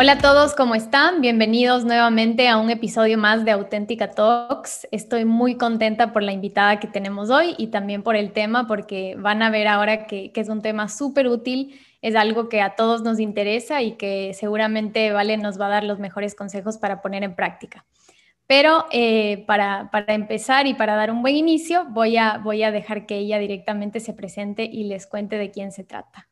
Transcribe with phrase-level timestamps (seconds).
[0.00, 1.20] Hola a todos, ¿cómo están?
[1.20, 4.88] Bienvenidos nuevamente a un episodio más de Auténtica Talks.
[4.92, 9.14] Estoy muy contenta por la invitada que tenemos hoy y también por el tema, porque
[9.18, 13.02] van a ver ahora que, es un tema súper útil, es algo que a todos
[13.02, 17.22] nos interesa y que seguramente Vale nos va a dar los mejores consejos para poner
[17.22, 17.84] en práctica.
[18.46, 23.04] Pero eh, para, empezar y para dar un buen inicio, voy a, voy a dejar
[23.04, 26.29] que ella directamente se presente y les cuente de quién se trata.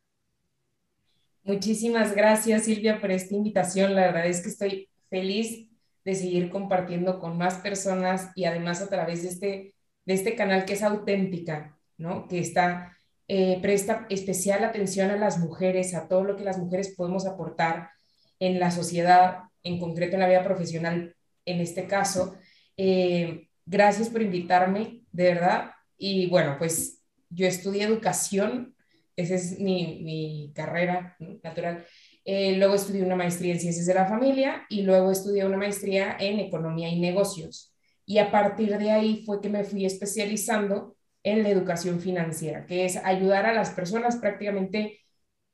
[1.49, 3.95] Muchísimas gracias Silvia por esta invitación.
[3.95, 5.67] La verdad es que estoy feliz
[6.05, 9.75] de seguir compartiendo con más personas y además a través de este,
[10.05, 12.29] de este canal que es auténtica, ¿no?
[12.29, 12.99] Que está,
[13.29, 17.93] eh, presta especial atención a las mujeres, a todo lo que las mujeres podemos aportar
[18.39, 22.37] en la sociedad, en concreto en la vida profesional, en este caso.
[22.77, 25.71] Eh, gracias por invitarme, de verdad.
[25.97, 28.75] Y bueno, pues yo estudié educación
[29.19, 31.85] esa es mi, carrera natural.
[32.25, 36.17] Eh, luego estudié una maestría en ciencias de la familia y luego estudié una maestría
[36.21, 37.75] en economía y negocios.
[38.07, 42.85] Y a partir de ahí fue que me fui especializando en la educación financiera, que
[42.85, 45.01] es ayudar a las personas prácticamente,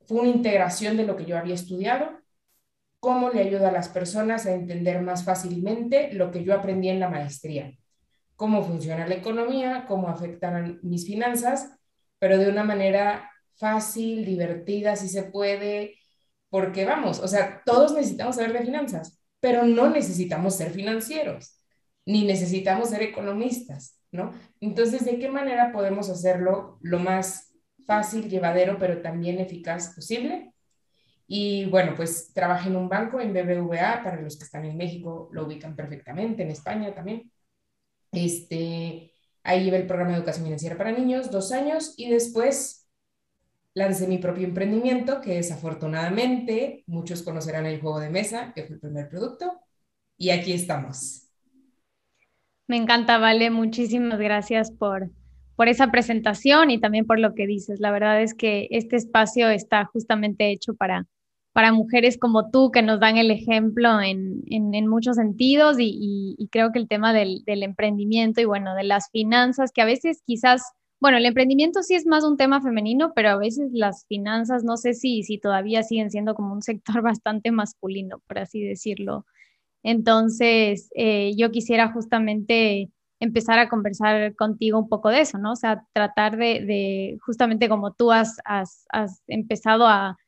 [0.05, 2.19] fue una integración de lo que yo había estudiado,
[2.99, 6.99] cómo le ayuda a las personas a entender más fácilmente lo que yo aprendí en
[6.99, 7.73] la maestría,
[8.35, 11.75] cómo funciona la economía, cómo afectan mis finanzas,
[12.19, 15.95] pero de una manera fácil, divertida, si se puede,
[16.49, 21.59] porque vamos, o sea, todos necesitamos saber de finanzas, pero no necesitamos ser financieros,
[22.05, 24.31] ni necesitamos ser economistas, ¿no?
[24.61, 27.53] Entonces, ¿de qué manera podemos hacerlo lo más
[27.85, 30.53] fácil, llevadero, pero también eficaz posible?
[31.27, 35.29] Y bueno, pues trabajé en un banco, en BBVA, para los que están en México
[35.31, 37.31] lo ubican perfectamente, en España también.
[38.11, 39.11] Este,
[39.43, 42.84] ahí llevé el programa de educación financiera para niños, dos años, y después
[43.75, 48.79] lancé mi propio emprendimiento, que desafortunadamente muchos conocerán el juego de mesa, que fue el
[48.79, 49.59] primer producto,
[50.17, 51.29] y aquí estamos.
[52.67, 55.11] Me encanta, Vale, muchísimas gracias por,
[55.55, 57.79] por esa presentación y también por lo que dices.
[57.79, 61.05] La verdad es que este espacio está justamente hecho para,
[61.51, 66.47] para mujeres como tú que nos dan el ejemplo en, en, muchos sentidos y, y,
[66.47, 70.23] creo que el tema del, del emprendimiento y bueno, de las finanzas, que a veces
[70.25, 70.63] quizás
[70.99, 74.77] bueno, el emprendimiento sí es más un tema femenino, pero a veces las finanzas no
[74.77, 79.25] sé si, si todavía siguen siendo como un sector bastante masculino, por así decirlo.
[79.83, 85.51] Entonces, eh, yo quisiera justamente empezar a conversar contigo un poco de eso, ¿no?
[85.53, 88.87] O sea, tratar de, justamente como tú has, has,
[89.27, 89.87] empezado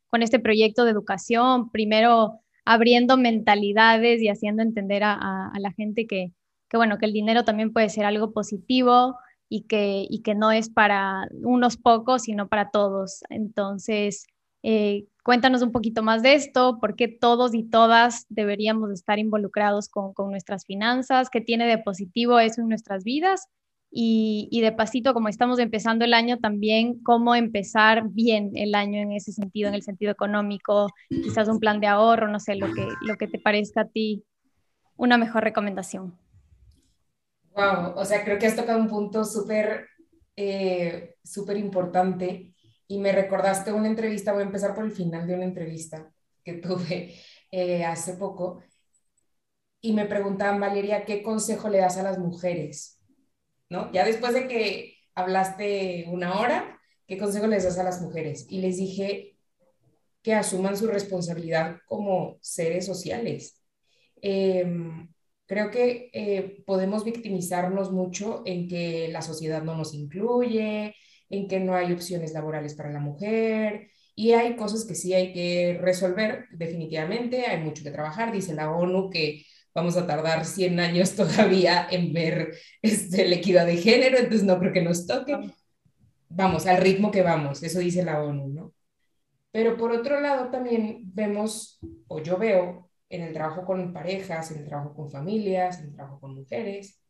[0.10, 6.06] con este proyecto de educación, primero abriendo mentalidades y haciendo entender a, a la gente
[6.08, 6.34] que,
[6.70, 9.18] que, bueno, que el dinero también puede ser algo positivo,
[9.50, 13.22] y que, y que no es para unos pocos, sino para todos.
[13.30, 14.26] Entonces,
[14.64, 19.90] eh, cuéntanos un poquito más de esto, por qué todos y todas deberíamos estar involucrados
[19.90, 23.48] con, con nuestras finanzas, qué tiene de positivo eso en nuestras vidas
[23.90, 29.00] y, y, de pasito, como estamos empezando el año, también cómo empezar bien el año
[29.00, 32.68] en ese sentido, en el sentido económico, quizás un plan de ahorro, no sé, lo
[32.74, 34.24] que, lo que te parezca a ti
[34.98, 36.18] una mejor recomendación.
[37.58, 39.88] Wow, o sea, creo que has tocado un punto súper,
[40.36, 42.54] eh, súper importante
[42.88, 46.14] y me recordaste una entrevista, voy a empezar por el final de una entrevista
[46.44, 47.16] que tuve
[47.52, 48.62] eh, hace poco
[49.82, 53.00] y me preguntaban, Valeria, ¿qué consejo le das a las mujeres?
[53.70, 53.92] ¿No?
[53.92, 58.46] Ya después de que hablaste una hora, ¿qué consejo les das a las mujeres?
[58.50, 59.36] Y les dije
[60.22, 63.64] que asuman su responsabilidad como seres sociales.
[64.22, 64.64] Eh,
[65.48, 70.94] Creo que eh, podemos victimizarnos mucho en que la sociedad no nos incluye,
[71.30, 75.32] en que no hay opciones laborales para la mujer y hay cosas que sí hay
[75.32, 79.46] que resolver definitivamente, hay mucho que trabajar, dice la ONU que
[79.76, 84.60] vamos a tardar 100 años todavía en ver este, la equidad de género, entonces no
[84.60, 85.38] creo que nos toque.
[86.30, 88.74] Vamos, al ritmo que vamos, eso dice la ONU, ¿no?
[89.52, 94.60] Pero por otro lado también vemos, o yo veo, en el trabajo con parejas, en
[94.60, 97.02] el trabajo con familias, en el trabajo con mujeres,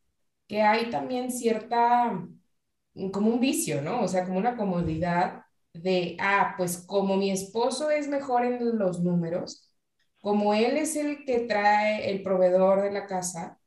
[0.48, 2.28] que hay también cierta,
[3.12, 4.02] como un vicio, ¿no?
[4.04, 9.02] O sea, como una comodidad de, ah, pues como mi esposo es mejor en los
[9.02, 9.72] números,
[10.22, 13.60] como él es el que trae el proveedor de la casa,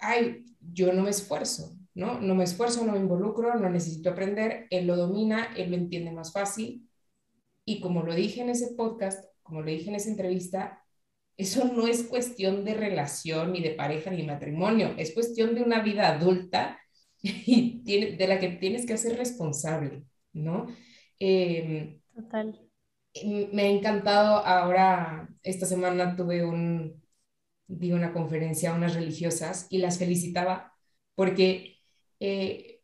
[0.00, 2.20] ay, yo no me esfuerzo, ¿no?
[2.20, 6.12] No me esfuerzo, no me involucro, no necesito aprender, él lo domina, él lo entiende
[6.12, 6.88] más fácil.
[7.64, 10.84] Y como lo dije en ese podcast, como lo dije en esa entrevista,
[11.36, 15.80] eso no es cuestión de relación, ni de pareja, ni matrimonio, es cuestión de una
[15.82, 16.78] vida adulta
[17.22, 17.82] y
[18.16, 20.66] de la que tienes que ser responsable, ¿no?
[21.18, 22.60] Em, Total.
[23.52, 27.02] me ha encantado ahora, esta semana tuve un,
[27.66, 30.72] di una conferencia a unas religiosas y las felicitaba
[31.14, 31.78] porque
[32.20, 32.80] eh,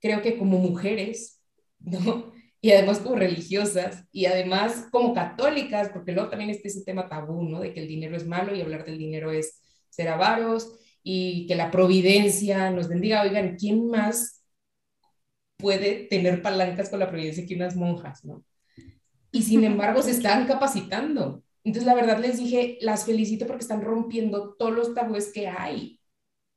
[0.00, 1.42] creo que como mujeres,
[1.78, 2.32] ¿no?
[2.62, 7.42] Y además como religiosas y además como católicas, porque luego también está ese tema tabú,
[7.42, 7.60] ¿no?
[7.60, 11.54] De que el dinero es malo y hablar del dinero es ser avaros y que
[11.54, 13.22] la providencia nos bendiga.
[13.22, 14.42] Oigan, ¿quién más
[15.56, 18.44] puede tener palancas con la providencia que unas monjas, ¿no?
[19.30, 21.44] Y sin embargo se están capacitando.
[21.62, 26.00] Entonces, la verdad les dije, las felicito porque están rompiendo todos los tabúes que hay.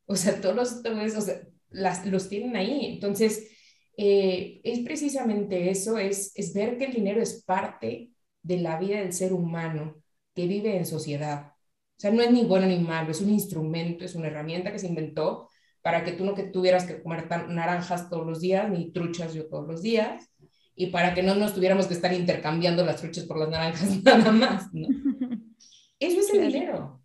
[0.05, 2.85] O sea, todos los tabúes, o sea, las, los tienen ahí.
[2.93, 3.51] Entonces,
[3.97, 8.11] eh, es precisamente eso, es, es ver que el dinero es parte
[8.41, 10.01] de la vida del ser humano
[10.33, 11.53] que vive en sociedad.
[11.97, 14.79] O sea, no es ni bueno ni malo, es un instrumento, es una herramienta que
[14.79, 15.47] se inventó
[15.81, 19.47] para que tú no que tuvieras que comer naranjas todos los días, ni truchas yo
[19.47, 20.29] todos los días,
[20.75, 24.31] y para que no nos tuviéramos que estar intercambiando las truchas por las naranjas nada
[24.31, 24.87] más, ¿no?
[25.99, 27.01] Eso es el dinero,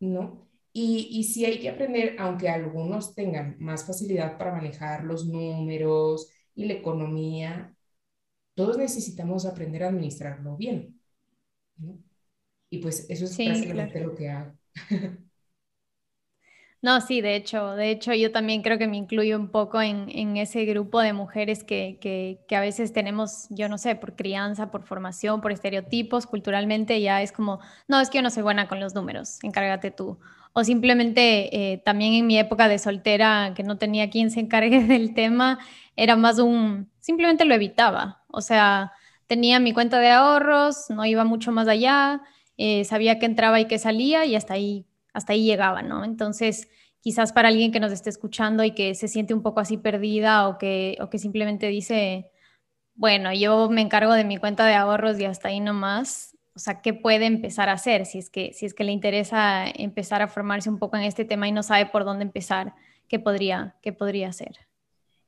[0.00, 0.49] ¿no?
[0.72, 6.30] Y, y sí hay que aprender, aunque algunos tengan más facilidad para manejar los números
[6.54, 7.74] y la economía,
[8.54, 11.00] todos necesitamos aprender a administrarlo bien.
[11.76, 11.98] ¿no?
[12.70, 14.54] Y pues eso es prácticamente lo que hago.
[16.82, 20.36] No, sí, de hecho, de hecho yo también creo que me incluyo un poco en,
[20.38, 24.84] ese grupo de mujeres que, que, a veces tenemos, yo no sé, por crianza, por
[24.84, 28.80] formación, por estereotipos, culturalmente ya es como, no, es que yo no soy buena con
[28.80, 30.18] los números, encárgate tú.
[30.52, 34.84] O simplemente eh, también en mi época de soltera, que no tenía quien se encargue
[34.84, 35.58] del tema,
[35.96, 38.22] era más un, simplemente lo evitaba.
[38.28, 38.92] O sea,
[39.26, 42.22] tenía mi cuenta de ahorros, no iba mucho más allá,
[42.56, 46.04] eh, sabía que entraba y que salía y hasta ahí hasta ahí llegaba, ¿no?
[46.04, 46.68] Entonces,
[47.00, 50.48] quizás para alguien que nos esté escuchando y que se siente un poco así perdida
[50.48, 52.30] o que, o que simplemente dice,
[52.94, 56.82] bueno, yo me encargo de mi cuenta de ahorros y hasta ahí nomás, o sea,
[56.82, 60.28] ¿qué puede empezar a hacer si es que, si es que le interesa empezar a
[60.28, 62.74] formarse un poco en este tema y no sabe por dónde empezar?
[63.08, 64.58] ¿Qué podría, qué podría hacer?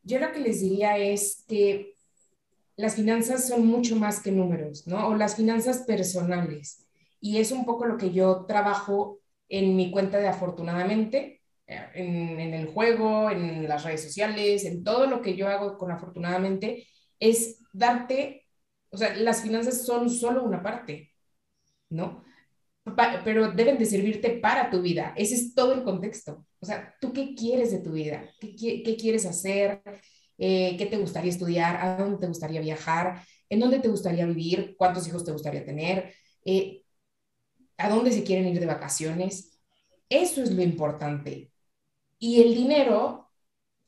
[0.02, 1.94] Yo lo que les diría es que
[2.76, 5.08] las finanzas son mucho más que números, ¿no?
[5.08, 6.86] O las finanzas personales.
[7.20, 12.54] Y es un poco lo que yo trabajo en mi cuenta de afortunadamente, eh, en,
[12.54, 16.86] el juego, en las redes sociales, en todo lo que yo hago con afortunadamente,
[17.20, 18.46] es darte,
[18.90, 21.11] o sea, las finanzas son solo una parte,
[21.92, 22.24] ¿no?
[23.24, 25.14] pero deben de servirte para tu vida.
[25.16, 26.44] Ese es todo el contexto.
[26.60, 28.28] O sea, ¿tú qué quieres de tu vida?
[28.40, 29.82] ¿Qué, qué, quieres hacer?
[30.38, 31.76] Eh, ¿Qué te gustaría estudiar?
[31.76, 33.22] ¿A dónde te gustaría viajar?
[33.48, 34.74] ¿En dónde te gustaría vivir?
[34.76, 36.12] ¿Cuántos hijos te gustaría tener?
[36.44, 36.82] Eh,
[37.76, 39.60] a dónde se quieren ir de vacaciones.
[40.08, 41.52] Eso es lo importante.
[42.18, 43.30] Y el dinero,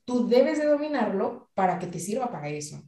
[0.05, 2.81] tú debes de dominarlo para que te sirva para eso.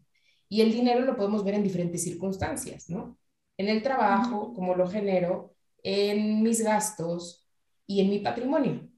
[0.49, 3.17] Y el dinero lo podemos ver en diferentes circunstancias, ¿no?
[3.57, 7.47] En el trabajo, cómo lo genero, en mis gastos
[7.85, 8.89] y en mi patrimonio,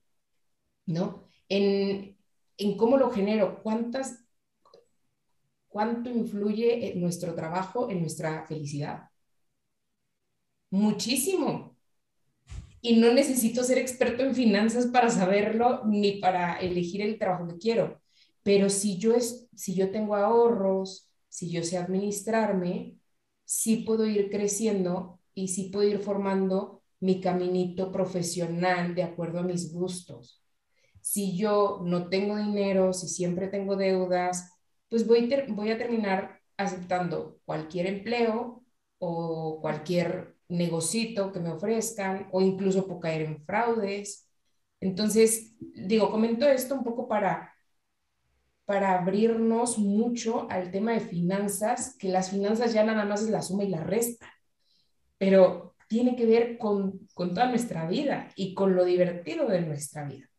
[0.86, 1.28] ¿no?
[1.48, 2.18] En,
[2.58, 4.26] en cómo lo genero, cuántas,
[5.70, 9.10] cuánto influye nuestro trabajo en nuestra felicidad.
[10.72, 11.78] Muchísimo.
[12.82, 17.58] Y no necesito ser experto en finanzas para saberlo ni para elegir el trabajo que
[17.58, 18.01] quiero.
[18.44, 22.99] Pero si yo, es, si yo tengo ahorros, si yo sé administrarme,
[23.50, 29.44] sí puedo ir creciendo y sí puedo ir formando mi caminito profesional de acuerdo a
[29.44, 30.44] mis gustos.
[31.01, 34.53] Si yo no tengo dinero, si siempre tengo deudas,
[34.88, 38.63] pues voy, voy a terminar aceptando cualquier empleo
[39.00, 44.29] o cualquier negocito que me ofrezcan o incluso por caer en fraudes.
[44.79, 47.51] Entonces, digo, comento esto un poco para,
[48.70, 53.42] para abrirnos mucho al tema de finanzas, que las finanzas ya nada más es la
[53.42, 54.32] suma y la resta,
[55.18, 60.04] pero tiene que ver con, con toda nuestra vida y con lo divertido de nuestra
[60.08, 60.30] vida.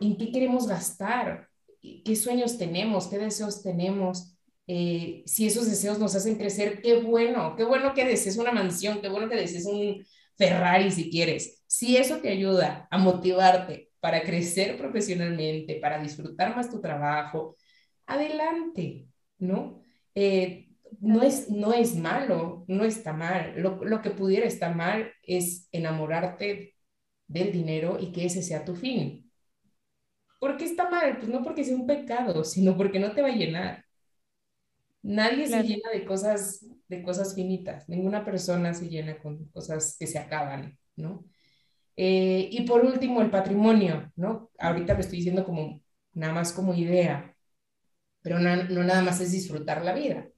[0.00, 1.48] ¿En qué queremos gastar?
[1.80, 3.06] ¿Qué sueños tenemos?
[3.06, 4.36] ¿Qué deseos tenemos?
[4.66, 9.00] Eh, si esos deseos nos hacen crecer, qué bueno, qué bueno que desees una mansión,
[9.00, 10.04] qué bueno que desees un
[10.36, 11.62] Ferrari si quieres.
[11.68, 17.56] Si eso te ayuda a motivarte para crecer profesionalmente, para disfrutar más tu trabajo,
[18.04, 19.08] adelante,
[19.38, 19.80] ¿no?
[20.14, 20.68] Eh,
[21.00, 23.54] no, es, no es malo, no está mal.
[23.56, 26.74] Lo, lo que pudiera estar mal es enamorarte
[27.26, 29.32] del dinero y que ese sea tu fin.
[30.38, 31.16] ¿Por qué está mal?
[31.16, 33.86] Pues no porque sea un pecado, sino porque no te va a llenar.
[35.00, 40.06] Nadie se llena de cosas, de cosas finitas, ninguna persona se llena con cosas que
[40.06, 41.24] se acaban, ¿no?
[41.96, 44.50] Eh, y por último, el patrimonio, ¿no?
[44.58, 45.82] Ahorita lo estoy diciendo como
[46.14, 47.36] nada más como idea,
[48.22, 50.28] pero no, no nada más es disfrutar la vida,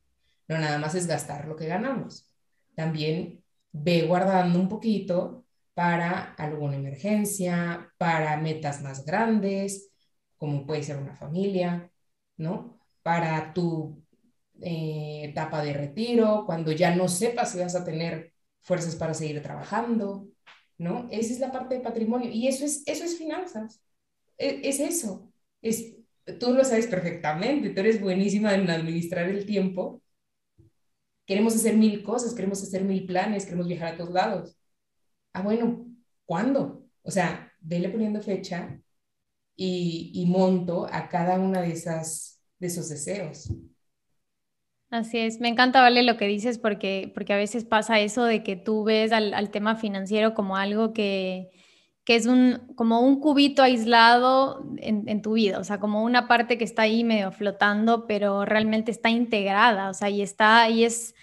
[0.48, 2.30] no nada más es gastar lo que ganamos.
[2.74, 5.44] también ve guardando un poquito
[5.74, 9.90] para alguna emergencia, para metas más grandes,
[10.38, 11.90] como puede ser una familia,
[12.38, 12.80] ¿no?
[13.02, 14.02] Para tu
[14.60, 18.32] eh, etapa de retiro, cuando ya no sepas si vas a tener
[18.62, 20.28] fuerzas para seguir trabajando,
[20.78, 21.08] ¿no?
[21.10, 23.80] Esa es la parte de patrimonio y eso es, eso es finanzas,
[24.38, 25.96] es, es eso, es,
[26.40, 30.02] tú lo sabes perfectamente, tú eres buenísima en administrar el tiempo.
[31.26, 34.56] Queremos hacer mil cosas, queremos hacer mil planes, queremos viajar a todos lados.
[35.32, 35.86] Ah, bueno,
[36.26, 36.86] ¿cuándo?
[37.02, 38.80] O sea, vele poniendo fecha
[39.56, 43.50] y, y monto a cada una de, esas, de esos deseos.
[44.90, 48.42] Así es, me encanta, Vale, lo que dices porque, porque a veces pasa eso de
[48.44, 51.50] que tú ves al, al tema financiero como algo que,
[52.04, 56.28] que es un, como un cubito aislado en, en, tu vida, o sea, como una
[56.28, 60.84] parte que está ahí medio flotando, pero realmente está integrada, o sea, y está, y
[60.84, 61.16] es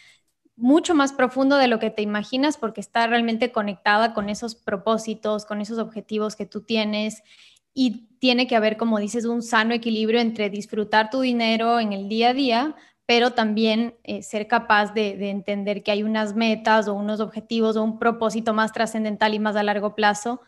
[0.58, 5.46] mucho más profundo de lo que te imaginas porque está realmente conectada con esos propósitos,
[5.46, 7.24] con esos objetivos que tú tienes
[7.74, 12.10] y tiene que haber, como dices, un sano equilibrio entre disfrutar tu dinero en el
[12.10, 16.88] día a día, pero también eh, ser capaz de, de, entender que hay unas metas
[16.88, 20.42] o unos objetivos o un propósito más trascendental y más a largo plazo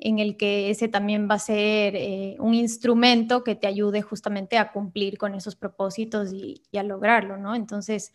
[0.00, 4.58] en el que ese también va a ser eh, un instrumento que te ayude justamente
[4.58, 7.54] a cumplir con esos propósitos y, a lograrlo, ¿no?
[7.54, 8.14] Entonces,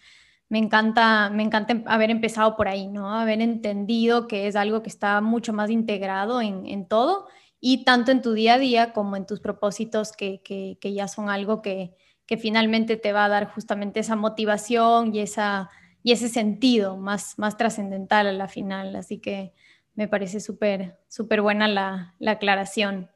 [0.50, 3.14] me encanta, me encanta haber empezado por ahí, ¿no?
[3.14, 7.28] Haber entendido que es algo que está mucho más integrado en, todo
[7.60, 11.30] y tanto en tu día a día como en tus propósitos que, que ya son
[11.30, 11.96] algo que,
[12.28, 15.70] que, finalmente te va a dar justamente esa motivación y, esa,
[16.04, 18.96] y ese sentido más, más trascendental a la final.
[18.96, 19.54] Así que
[19.96, 23.10] me parece súper, súper buena la, la, aclaración.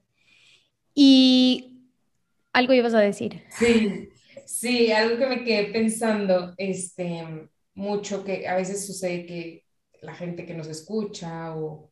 [0.93, 1.87] Y
[2.53, 3.43] algo ibas a decir.
[3.49, 4.09] Sí,
[4.45, 9.65] sí, algo que me quedé pensando, este, mucho que a veces sucede que
[10.01, 11.89] la gente que nos escucha o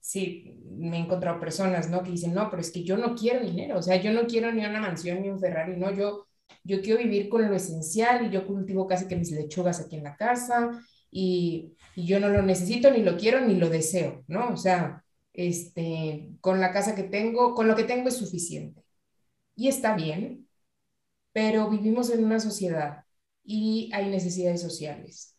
[0.00, 2.02] sí, me he encontrado personas, ¿no?
[2.02, 4.50] Que dicen, no, pero es que yo no quiero dinero, o sea, yo no quiero
[4.52, 6.26] ni una mansión ni un Ferrari, no, yo,
[6.64, 10.04] yo quiero vivir con lo esencial y yo cultivo casi que mis lechugas aquí en
[10.04, 10.70] la casa
[11.10, 14.50] y y yo no lo necesito, ni lo quiero, ni lo deseo, ¿no?
[14.52, 18.82] O sea, este, con la casa que tengo, con lo que tengo es suficiente.
[19.56, 20.48] Y está bien,
[21.32, 23.04] pero vivimos en una sociedad
[23.44, 25.36] y hay necesidades sociales.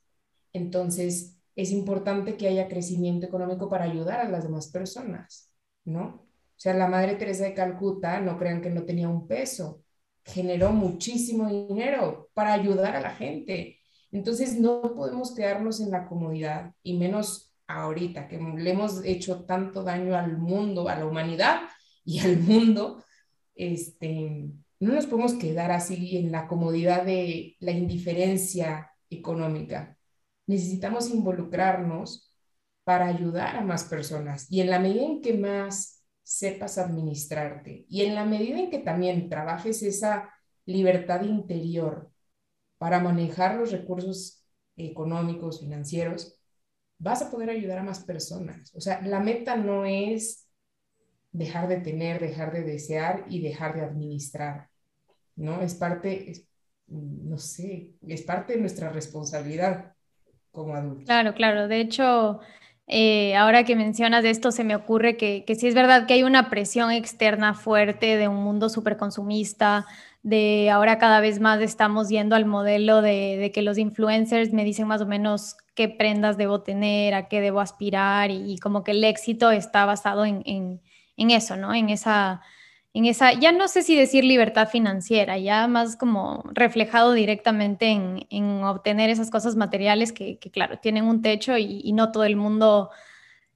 [0.54, 5.52] Entonces, es importante que haya crecimiento económico para ayudar a las demás personas,
[5.86, 6.28] ¿no?
[6.58, 9.84] O sea, la Madre Teresa de Calcuta, no crean que no tenía un peso,
[10.26, 16.74] generó muchísimo dinero para ayudar a la gente entonces no podemos quedarnos en la comodidad
[16.84, 21.62] y menos ahorita que le hemos hecho tanto daño al mundo, a la humanidad
[22.04, 23.04] y al mundo.
[23.56, 24.50] Este,
[24.80, 29.98] no nos podemos quedar así en la comodidad de la indiferencia económica.
[30.46, 32.34] Necesitamos involucrarnos
[32.84, 36.01] para ayudar a más personas y en la medida en que más
[36.32, 40.34] sepas administrarte y en la medida en que también trabajes esa
[40.66, 42.10] libertad interior
[42.78, 44.42] para manejar los recursos
[44.78, 46.40] económicos, financieros,
[46.98, 48.74] vas a poder ayudar a más personas.
[48.74, 50.48] O sea, la meta no es
[51.34, 54.70] dejar de tener, dejar de desear y dejar de administrar,
[55.36, 55.62] ¿no?
[55.62, 56.48] Es parte, es,
[56.88, 59.94] no sé, es parte de nuestra responsabilidad
[60.50, 61.06] como adultos.
[61.08, 61.68] Claro, claro.
[61.68, 62.40] De hecho,
[62.88, 66.24] eh, ahora que mencionas esto, se me ocurre que, que sí es verdad que hay
[66.24, 69.86] una presión externa fuerte de un mundo súper consumista,
[70.24, 74.88] de ahora cada vez más estamos yendo al modelo de, que los influencers me dicen
[74.88, 79.04] más o menos qué prendas debo tener, a qué debo aspirar y, como que el
[79.04, 81.74] éxito está basado en, en, eso, ¿no?
[81.74, 82.42] En esa,
[82.94, 88.28] en esa, ya no sé si decir libertad financiera, ya más como reflejado directamente en,
[88.30, 92.90] en obtener esas cosas materiales que, claro, tienen un techo y, no todo el mundo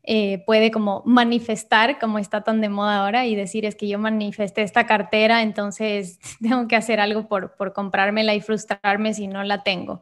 [0.03, 3.99] eh, puede como manifestar, como está tan de moda ahora, y decir es que yo
[3.99, 9.63] manifesté esta cartera, entonces tengo que hacer algo por, comprármela y frustrarme si no la
[9.63, 9.99] tengo.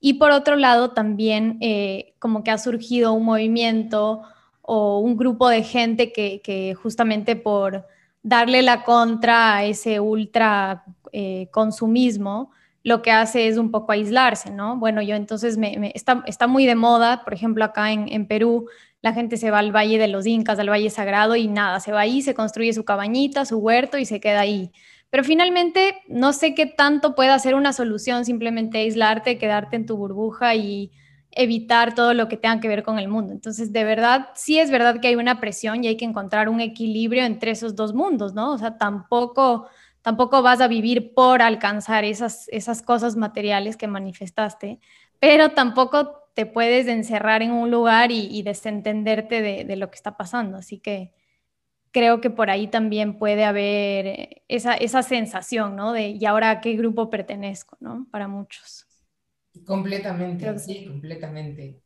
[0.00, 4.22] Y por otro lado, también eh, como que ha surgido un movimiento
[4.60, 7.86] o un grupo de gente que justamente por
[8.22, 12.50] darle la contra a ese ultra eh, consumismo,
[12.84, 14.76] lo que hace es un poco aislarse, ¿no?
[14.76, 15.56] Bueno, yo entonces
[15.94, 18.66] está, muy de moda, por ejemplo, acá en, en Perú,
[19.02, 21.92] la gente se va al Valle de los Incas, al Valle Sagrado y nada, se
[21.92, 24.70] va ahí, se construye su cabañita, su huerto y se queda ahí.
[25.10, 29.96] Pero finalmente no sé qué tanto puede hacer una solución simplemente aislarte, quedarte en tu
[29.96, 30.90] burbuja y
[31.34, 33.32] evitar todo lo que tenga que ver con el mundo.
[33.32, 36.60] Entonces, de verdad, sí es verdad que hay una presión y hay que encontrar un
[36.60, 38.52] equilibrio entre esos dos mundos, ¿no?
[38.52, 39.68] O sea, tampoco,
[40.02, 44.78] tampoco vas a vivir por alcanzar esas, esas cosas materiales que manifestaste,
[45.18, 50.58] pero tampoco te puedes encerrar en un lugar y, desentenderte de, lo que está pasando.
[50.58, 51.12] Así que
[51.92, 55.92] creo que por ahí también puede haber esa, esa sensación, ¿no?
[55.92, 58.06] De, ¿y ahora a qué grupo pertenezco, ¿no?
[58.10, 58.86] Para muchos.
[59.66, 61.80] Completamente, sí, completamente.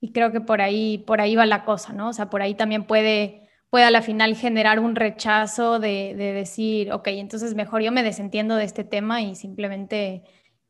[0.00, 2.08] Y creo que por ahí, por ahí va la cosa, ¿no?
[2.08, 6.32] O sea, por ahí también puede, puede a la final generar un rechazo de, de
[6.32, 10.22] decir, ok, entonces mejor yo me desentiendo de este tema y simplemente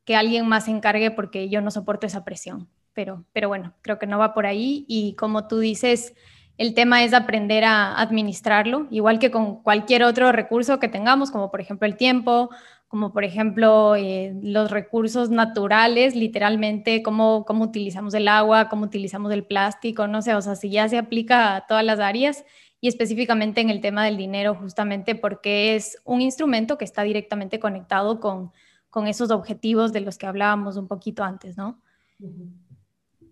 [0.03, 2.67] que alguien más se encargue porque yo no soporto esa presión.
[2.93, 6.15] Pero, pero bueno, creo que no va por ahí y como tú dices,
[6.57, 11.51] el tema es aprender a administrarlo, igual que con cualquier otro recurso que tengamos, como
[11.51, 12.49] por ejemplo el tiempo,
[12.89, 19.31] como por ejemplo eh, los recursos naturales, literalmente cómo, cómo utilizamos el agua, cómo utilizamos
[19.31, 22.43] el plástico, no sé, o sea, si ya se aplica a todas las áreas
[22.81, 27.59] y específicamente en el tema del dinero, justamente porque es un instrumento que está directamente
[27.59, 28.51] conectado con
[28.89, 31.79] con esos objetivos de los que hablábamos un poquito antes, ¿no?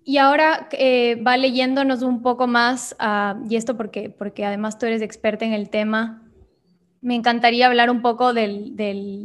[0.03, 4.85] Y ahora eh, va leyéndonos un poco más, ah, y esto porque, porque además tú
[4.85, 6.26] eres experta en el tema,
[7.07, 8.75] me encantaría hablar un poco del,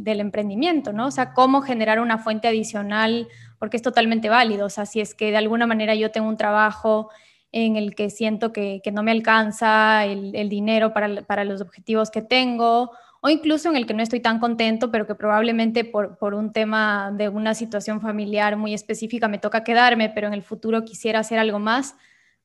[0.05, 1.07] emprendimiento, ¿no?
[1.07, 3.27] O sea, cómo generar una fuente adicional,
[3.59, 4.67] porque es totalmente válido.
[4.67, 7.09] O sea, si es que de alguna manera yo tengo un trabajo
[7.51, 12.91] en el que siento que, no me alcanza el, dinero para, los objetivos que tengo,
[13.19, 17.11] o incluso en el que no estoy tan contento, pero que probablemente por, un tema
[17.13, 21.37] de una situación familiar muy específica me toca quedarme, pero en el futuro quisiera hacer
[21.37, 21.97] algo más.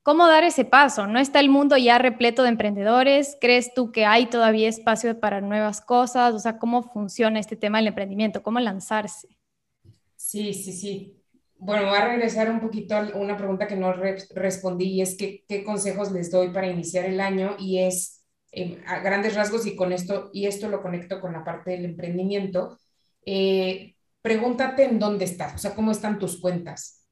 [0.08, 1.06] ¿Cómo dar ese paso?
[1.06, 3.36] ¿No está el mundo ya repleto de emprendedores?
[3.42, 6.32] ¿Crees tú que hay todavía espacio para nuevas cosas?
[6.32, 8.42] O sea, ¿cómo funciona este tema del emprendimiento?
[8.42, 9.28] ¿Cómo lanzarse?
[10.16, 11.22] Sí, sí, sí.
[11.58, 15.44] Bueno, voy a regresar un poquito a una pregunta que no respondí y es que,
[15.46, 18.24] qué consejos les doy para iniciar el año y es
[18.86, 22.78] a grandes rasgos y con esto, y esto lo conecto con la parte del emprendimiento,
[23.26, 27.06] eh, pregúntate en dónde estás, o sea, cómo están tus cuentas.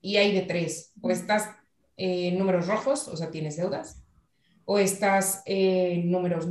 [0.00, 1.50] Y hay de tres, o estás
[1.96, 4.04] en números rojos, o sea, tienes deudas,
[4.64, 6.46] o estás en números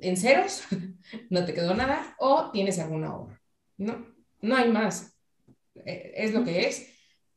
[0.00, 0.62] en ceros,
[1.30, 3.40] no te quedó nada, o tienes alguna obra.
[3.76, 4.06] No,
[4.40, 5.16] no hay más.
[5.74, 6.94] Eh, es lo que es.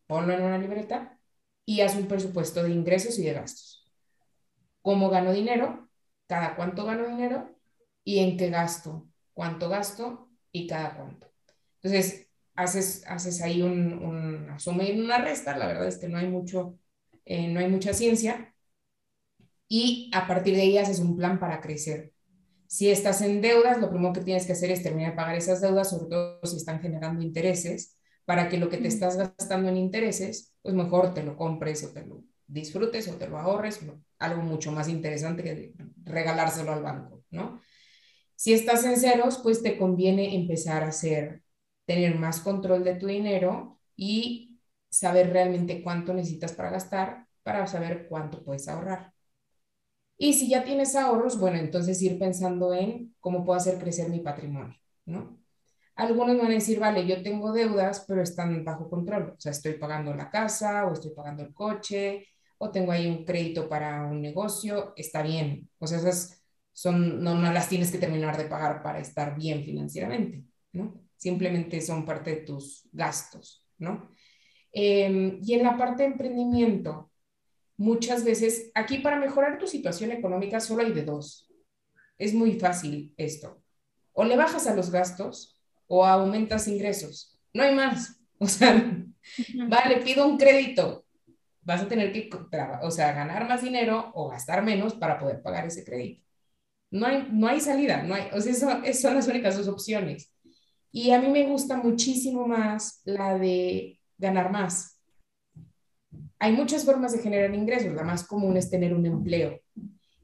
[0.07, 1.17] Ponlo en una libreta
[1.65, 3.89] y haz un presupuesto de ingresos y de gastos.
[4.81, 5.91] ¿Cómo gano dinero?
[6.31, 7.53] cada cuánto gano dinero
[8.05, 11.29] y en qué gasto, cuánto gasto y cada cuánto.
[11.81, 16.29] Entonces, haces, haces ahí un, un y una resta, la verdad es que no hay,
[16.29, 16.79] mucho,
[17.25, 18.53] eh, no hay mucha ciencia,
[19.67, 22.11] y a partir de ahí haces un plan para crecer.
[22.67, 25.61] Si estás en deudas, lo primero que tienes que hacer es terminar de pagar esas
[25.61, 29.77] deudas, sobre todo si están generando intereses, para que lo que te estás gastando en
[29.77, 33.79] intereses, pues mejor te lo compres o te lo disfrutes o te lo ahorres,
[34.19, 37.61] algo mucho más interesante que regalárselo al banco, ¿no?
[38.35, 41.43] Si estás en ceros, pues te conviene empezar a hacer,
[41.85, 44.50] tener más control de tu dinero y
[44.91, 49.13] saber realmente cuánto necesitas para gastar para saber cuánto puedes ahorrar.
[50.17, 54.19] Y si ya tienes ahorros, bueno, entonces ir pensando en cómo puedo hacer crecer mi
[54.19, 54.75] patrimonio,
[55.05, 55.39] ¿no?
[55.95, 59.33] Algunos van a decir, vale, yo tengo deudas, pero están bajo control.
[59.37, 62.27] O sea, estoy pagando la casa o estoy pagando el coche
[62.59, 65.69] o tengo ahí un crédito para un negocio, está bien.
[65.79, 69.63] O sea, esas son, no, no las tienes que terminar de pagar para estar bien
[69.63, 71.01] financieramente, ¿no?
[71.17, 74.11] Simplemente son parte de tus gastos, ¿no?
[74.73, 77.11] Em, y en la parte de emprendimiento,
[77.77, 81.51] muchas veces, aquí para mejorar tu situación económica solo hay de dos.
[82.17, 83.61] Es muy fácil esto.
[84.13, 87.39] O le bajas a los gastos o aumentas ingresos.
[87.53, 88.17] No hay más.
[88.43, 88.73] O sea,
[89.67, 91.05] vale, pido un crédito
[91.61, 92.29] vas a tener que,
[92.81, 96.23] o sea, ganar más dinero o gastar menos para poder pagar ese crédito.
[96.89, 98.51] No hay, no hay salida, no hay, o sea,
[98.83, 100.33] eso, son las únicas dos opciones.
[100.91, 105.01] Y a mí me gusta muchísimo más la de ganar más.
[106.39, 109.59] Hay muchas formas de generar ingresos, la más común es tener un empleo.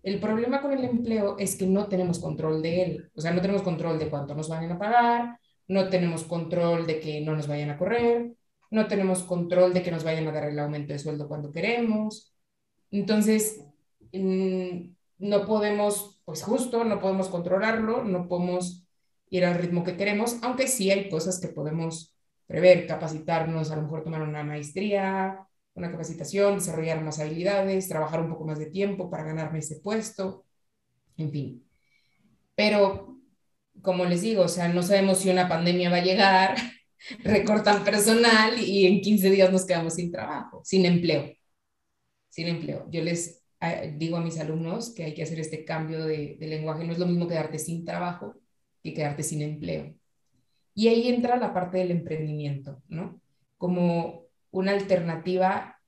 [0.03, 3.41] El problema con el empleo es que no tenemos control de él, o sea, no
[3.41, 7.47] tenemos control de cuánto nos vayan a pagar, no tenemos control de que no nos
[7.47, 8.33] vayan a correr,
[8.71, 12.33] no tenemos control de que nos vayan a dar el aumento de sueldo cuando queremos.
[12.91, 13.65] Entonces,
[14.13, 18.87] mm, no podemos, pues justo, no podemos controlarlo, no podemos
[19.29, 22.16] ir al ritmo que queremos, aunque sí hay cosas que podemos
[22.47, 28.29] prever, capacitarnos, a lo mejor tomar una maestría, una capacitación, desarrollar más habilidades, trabajar un
[28.29, 30.45] poco más de tiempo para ganarme ese puesto,
[31.17, 31.69] en fin.
[32.55, 33.19] Pero,
[33.81, 36.57] como les digo, o sea, no sabemos si una pandemia va a llegar,
[37.23, 41.33] recortan personal y en 15 días nos quedamos sin trabajo, sin empleo.
[42.29, 42.87] Sin empleo.
[42.89, 46.83] Yo les eh, digo a mis alumnos que hay que hacer este cambio de, lenguaje.
[46.85, 48.35] No es lo mismo quedarte sin trabajo
[48.83, 49.95] que quedarte sin empleo.
[50.77, 53.19] Y ahí entra la parte del emprendimiento, ¿no?
[53.57, 55.81] Como una alternativa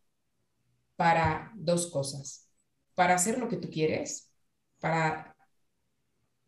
[0.95, 2.49] para dos cosas.
[2.95, 4.33] Para hacer lo que tú quieres,
[4.79, 5.37] para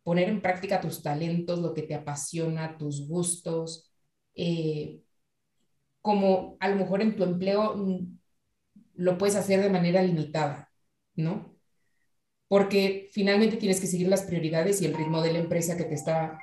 [0.02, 3.92] poner en práctica tus talentos, lo que te apasiona, tus gustos,
[4.34, 5.00] eh,
[6.00, 8.18] como a lo mejor en tu empleo mm,
[8.94, 10.68] lo puedes hacer de manera limitada,
[11.14, 11.54] ¿no?
[12.48, 15.94] Porque finalmente tienes que seguir las prioridades y el ritmo de la empresa que te
[15.94, 16.40] está,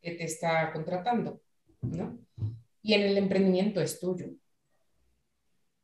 [0.00, 1.40] que te está contratando,
[1.82, 2.18] ¿no?
[2.82, 4.26] Y en el emprendimiento es tuyo.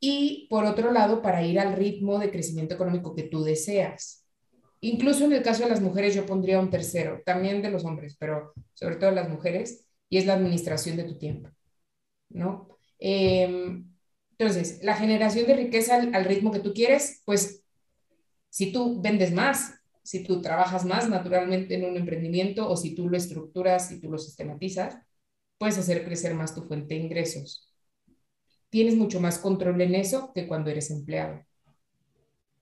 [0.00, 4.26] Y por otro lado, para ir al ritmo de crecimiento económico que tú deseas.
[4.80, 8.16] Incluso en el caso de las mujeres yo pondría un tercero, también de los hombres,
[8.18, 11.50] pero sobre todo las mujeres, y es la administración de tu tiempo,
[12.28, 12.68] ¿no?
[12.98, 13.84] Em,
[14.38, 17.64] entonces, la generación de riqueza al, ritmo que tú quieres, pues
[18.50, 19.75] si tú vendes más,
[20.06, 24.08] si tú trabajas más naturalmente en un emprendimiento o si tú lo estructuras y tú
[24.08, 24.96] lo sistematizas,
[25.58, 27.72] puedes hacer crecer más tu fuente de ingresos.
[28.70, 31.44] Tienes mucho más control en eso que cuando eres empleado.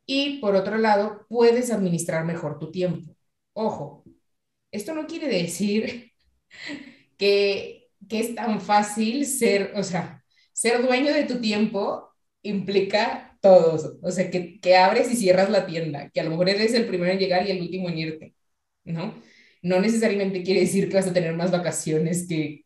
[0.06, 3.14] Y por otro lado, puedes administrar mejor tu tiempo.
[3.52, 4.04] Ojo,
[4.70, 6.12] esto no quiere decir
[7.18, 12.10] que, que es tan fácil ser, o sea, ser dueño de tu tiempo
[12.42, 16.48] implica todo, o sea, que, que, abres y cierras la tienda, que a lo mejor
[16.48, 18.34] eres el primero en llegar y el último en irte,
[18.84, 19.14] ¿no?
[19.62, 22.64] No necesariamente quiere decir que vas a tener más vacaciones que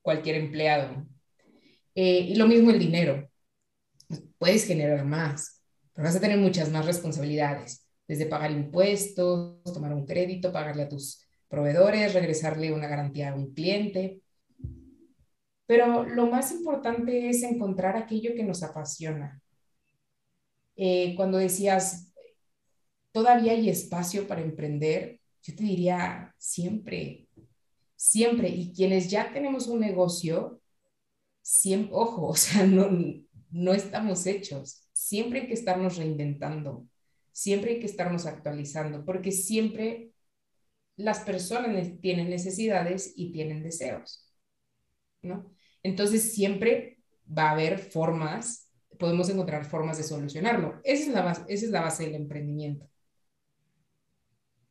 [0.00, 1.04] cualquier empleado.
[1.96, 3.28] Eh, y lo mismo el dinero.
[4.38, 5.64] Puedes generar más,
[5.96, 11.26] vas a tener muchas más responsabilidades, desde pagar impuestos, tomar un crédito, pagarle a tus
[11.48, 14.22] proveedores, regresarle una garantía a un cliente.
[15.66, 19.42] Pero lo más importante es encontrar aquello que nos apasiona.
[20.78, 22.10] Eh, cuando decías,
[23.12, 27.28] todavía hay espacio para emprender, yo te diría siempre,
[27.96, 28.48] siempre.
[28.48, 30.62] Y quienes ya tenemos un negocio,
[31.42, 32.88] siempre, ojo, o sea, no,
[33.50, 36.88] no estamos hechos siempre hay que estarnos reinventando,
[37.32, 40.10] siempre hay que estarnos actualizando, porque siempre
[40.96, 44.28] las personas tienen necesidades y tienen deseos,
[45.22, 45.54] ¿no?
[45.84, 48.67] Entonces siempre va a haber formas,
[48.98, 50.80] podemos encontrar formas de solucionarlo.
[50.84, 52.86] Esa es la base, esa es la base del emprendimiento.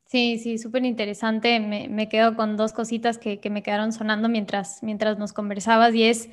[0.06, 1.60] Sí, sí, súper interesante.
[1.60, 5.94] Me, me, quedo con dos cositas que, que, me quedaron sonando mientras, mientras nos conversabas
[5.96, 6.30] y es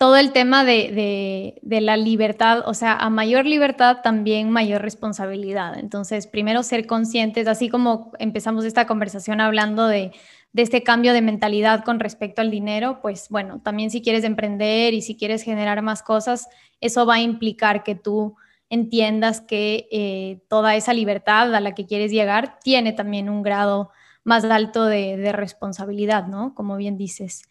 [0.00, 5.78] todo el tema de, la libertad, o sea, a mayor libertad también mayor responsabilidad.
[5.78, 10.12] Entonces, primero ser conscientes, así como empezamos esta conversación hablando de,
[10.54, 15.02] este cambio de mentalidad con respecto al dinero, pues bueno, también si quieres emprender y
[15.02, 16.48] si quieres generar más cosas,
[16.80, 18.36] eso va a implicar que tú
[18.70, 23.90] entiendas que eh, toda esa libertad a la que quieres llegar tiene también un grado
[24.24, 26.54] más alto de, de responsabilidad, ¿no?
[26.54, 27.42] Como bien dices.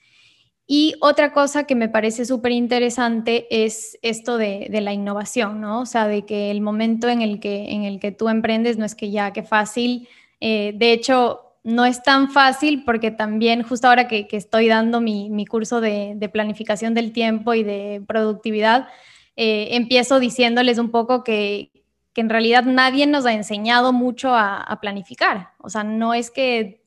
[0.71, 5.81] Y otra cosa que me parece súper interesante es esto de, la innovación, ¿no?
[5.81, 8.85] O sea, de que el momento en el que, en el que tú emprendes no
[8.85, 10.07] es que ya, qué fácil.
[10.39, 15.43] Eh, de hecho, no es tan fácil porque también justo ahora que, estoy dando mi,
[15.47, 18.89] curso de, planificación del tiempo y de productividad,
[19.35, 21.71] eh, empiezo diciéndoles un poco que,
[22.15, 25.53] en realidad nadie nos ha enseñado mucho a, a planificar.
[25.57, 26.83] O sea, no es que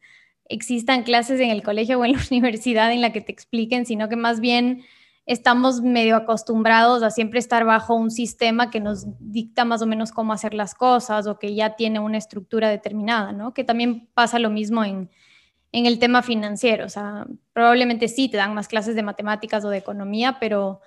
[0.49, 4.09] existan clases en el colegio o en la universidad en la que te expliquen, sino
[4.09, 4.85] que más bien
[5.25, 10.11] estamos medio acostumbrados a siempre estar bajo un sistema que nos dicta más o menos
[10.11, 13.55] cómo hacer las cosas o que ya tiene una estructura determinada, ¿no?
[13.55, 15.11] Que también pasa lo mismo en,
[15.71, 19.71] en el tema financiero, o sea, probablemente sí te dan más clases de matemáticas o
[19.71, 20.81] de economía, pero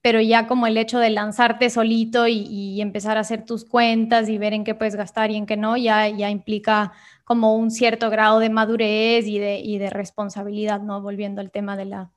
[0.00, 4.38] pero ya como el hecho de lanzarte solito y, empezar a hacer tus cuentas y
[4.38, 6.92] ver en qué puedes gastar y en qué no, ya, ya implica
[7.28, 11.02] como un cierto grado de madurez y de, y de responsabilidad, ¿no?
[11.02, 12.10] Volviendo al tema de la,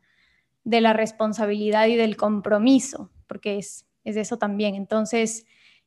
[0.64, 4.76] de la responsabilidad y del compromiso, porque es, es eso también.
[4.76, 5.46] Entonces,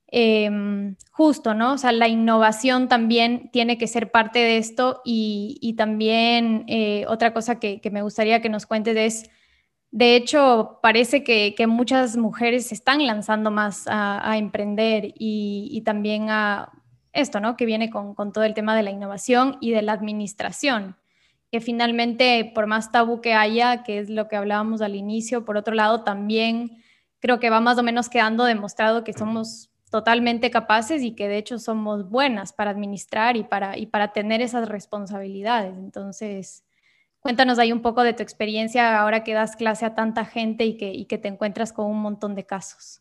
[0.08, 1.72] em, justo, ¿no?
[1.72, 7.06] O sea, la innovación también tiene que ser parte de esto y, y también eh,
[7.08, 9.30] otra cosa que, que me gustaría que nos cuentes es
[9.94, 16.72] de hecho, parece que, muchas mujeres se están lanzando más a, emprender y, también a
[17.14, 17.56] esto, ¿no?
[17.56, 20.96] Que viene con, todo el tema de la innovación y de la administración,
[21.50, 25.56] que finalmente, por más tabú que haya, que es lo que hablábamos al inicio, por
[25.56, 26.82] otro lado, también
[27.20, 31.38] creo que va más o menos quedando demostrado que somos totalmente capaces y que de
[31.38, 35.76] hecho somos buenas para administrar y para, y para tener esas responsabilidades.
[35.78, 36.64] Entonces,
[37.24, 40.76] Cuéntanos ahí un poco de tu experiencia ahora que das clase a tanta gente y
[40.76, 43.00] que, y que te encuentras con un montón de casos.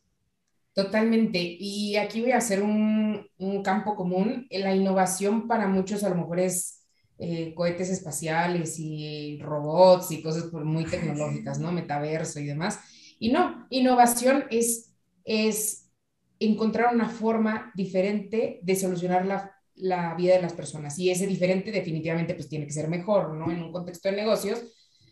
[0.73, 1.39] Totalmente.
[1.39, 4.47] Y aquí voy a hacer un, un campo común.
[4.49, 6.83] La innovación para muchos a lo mejor es
[7.19, 11.71] eh, cohetes espaciales y robots y cosas muy tecnológicas, ¿no?
[11.71, 12.79] Metaverso y demás.
[13.19, 15.91] Y no, innovación es, es
[16.39, 20.97] encontrar una forma diferente de solucionar la, la vida de las personas.
[20.99, 23.51] Y ese diferente definitivamente pues tiene que ser mejor, ¿no?
[23.51, 24.63] En un contexto de negocios,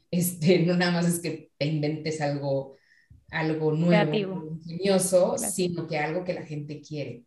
[0.09, 2.75] este, no nada más es que te inventes algo,
[3.31, 7.23] algo nuevo, ingenioso, sino que algo que la gente quiere.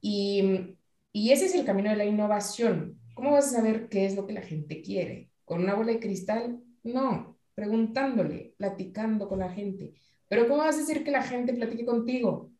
[0.00, 0.76] Y,
[1.12, 2.98] y ese es el camino de la innovación.
[3.14, 5.30] ¿Cómo vas a saber qué es lo que la gente quiere?
[5.44, 6.60] ¿Con una bola de cristal?
[6.82, 9.94] No, preguntándole, platicando con la gente.
[10.28, 12.50] Pero ¿cómo vas a hacer que la gente platique contigo?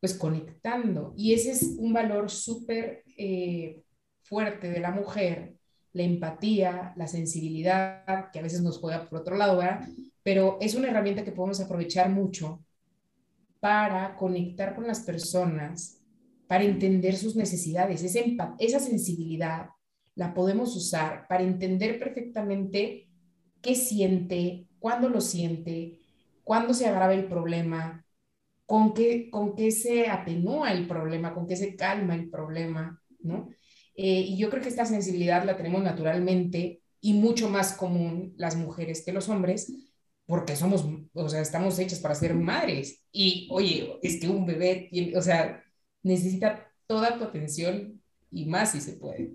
[0.00, 1.12] Pues conectando.
[1.16, 3.82] Y ese es un valor súper eh,
[4.22, 5.56] fuerte de la mujer,
[5.92, 9.88] la empatía, la sensibilidad, que a veces nos juega por otro lado, ¿verdad?
[10.28, 12.62] Pero es una herramienta que podemos aprovechar mucho
[13.60, 16.02] para conectar con las personas,
[16.46, 18.02] para entender sus necesidades.
[18.02, 19.70] Esa, esa sensibilidad
[20.16, 23.08] la podemos usar para entender perfectamente
[23.62, 25.98] qué siente, cuándo lo siente,
[26.44, 28.04] cuándo se agrava el problema,
[28.66, 33.48] con qué, con qué se atenúa el problema, con qué se calma el problema, ¿no?
[33.94, 38.56] Eh, y yo creo que esta sensibilidad la tenemos naturalmente y mucho más común las
[38.56, 39.87] mujeres que los hombres,
[40.28, 43.02] porque somos, o sea, estamos hechas para ser madres.
[43.10, 45.64] Y oye, es que un bebé, o sea,
[46.02, 49.32] necesita toda tu atención y más si se puede.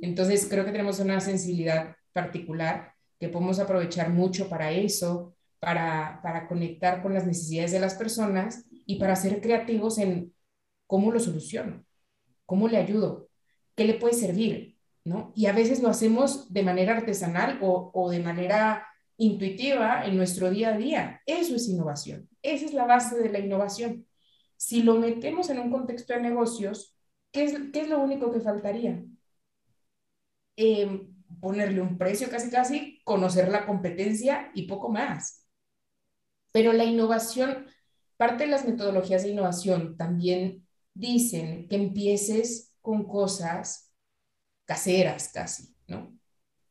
[0.00, 6.48] Entonces, creo que tenemos una sensibilidad particular que podemos aprovechar mucho para eso, para, para
[6.48, 10.32] conectar con las necesidades de las personas y para ser creativos en
[10.86, 11.84] cómo lo soluciono,
[12.46, 13.28] cómo le ayudo,
[13.76, 15.34] qué le puede servir, ¿no?
[15.36, 18.86] Y a veces lo hacemos de manera artesanal o, o de manera
[19.20, 21.20] intuitiva en nuestro día a día.
[21.26, 22.28] Eso es innovación.
[22.42, 24.06] Esa es la base de la innovación.
[24.56, 26.96] Si lo metemos en un contexto de negocios,
[27.30, 29.04] ¿qué es, qué es lo único que faltaría?
[30.56, 31.06] Eh,
[31.40, 35.46] ponerle un precio casi casi, conocer la competencia y poco más.
[36.52, 37.66] Pero la innovación,
[38.16, 43.92] parte de las metodologías de innovación también dicen que empieces con cosas
[44.64, 46.19] caseras casi, ¿no?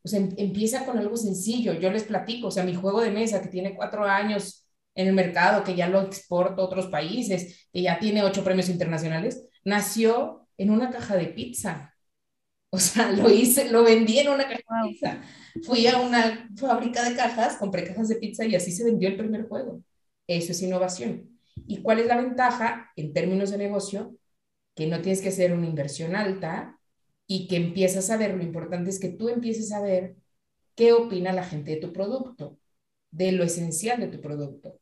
[0.04, 1.74] O sea, em, empieza con algo sencillo.
[1.74, 5.14] Yo les platico, o sea, mi juego de mesa que tiene cuatro años en el
[5.14, 10.48] mercado, que ya lo exporto a otros países, que ya tiene ocho premios internacionales, nació
[10.58, 11.96] en una caja de pizza.
[12.72, 15.22] O sea, lo hice, lo vendí en una caja de pizza.
[15.64, 19.18] Fui a una fábrica de cajas, compré cajas de pizza y así se vendió el
[19.18, 19.82] primer juego.
[20.28, 21.40] Eso es innovación.
[21.68, 24.16] ¿Y cuál es la ventaja en términos de negocio?
[24.76, 26.79] Que no tienes que hacer una inversión alta
[27.32, 30.16] y que empiezas a ver, lo importante es que tú empieces a ver
[30.74, 32.58] qué opina la gente de tu producto,
[33.12, 34.80] de lo esencial de tu producto,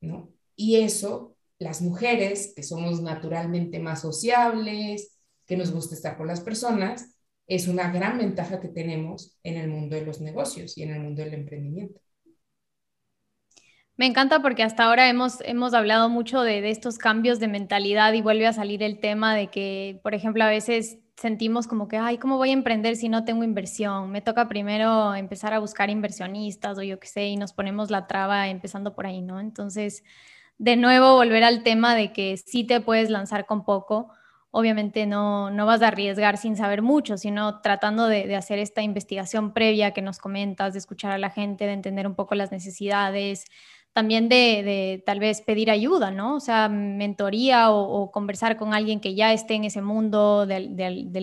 [0.00, 0.32] ¿no?
[0.54, 6.40] Y eso, las mujeres, que somos naturalmente más sociables, que nos gusta estar con las
[6.40, 7.16] personas,
[7.48, 11.00] es una gran ventaja que tenemos en el mundo de los negocios y en el
[11.00, 12.00] mundo del emprendimiento.
[13.96, 18.12] Me encanta porque hasta ahora hemos, hemos hablado mucho de, de, estos cambios de mentalidad
[18.12, 21.98] y vuelve a salir el tema de que, por ejemplo, a veces sentimos como que,
[21.98, 24.10] ay, ¿cómo voy a emprender si no tengo inversión?
[24.10, 28.06] Me toca primero empezar a buscar inversionistas o yo qué sé, y nos ponemos la
[28.06, 29.38] traba empezando por ahí, ¿no?
[29.38, 30.02] Entonces,
[30.58, 34.10] de nuevo, volver al tema de que sí te puedes lanzar con poco
[34.50, 39.52] obviamente no, no vas a arriesgar sin saber mucho, sino tratando de, hacer esta investigación
[39.52, 43.44] previa que nos comentas, de escuchar a la gente, de entender un poco las necesidades,
[43.92, 46.36] también de, tal vez pedir ayuda, ¿no?
[46.36, 50.76] O sea, mentoría o, conversar con alguien que ya esté en ese mundo del,